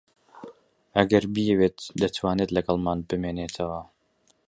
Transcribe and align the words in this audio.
ئەگەر 0.97 1.23
بیەوێت 1.33 1.77
دەتوانێت 2.01 2.49
لەگەڵمان 2.57 2.99
بمێنێتەوە. 3.07 3.81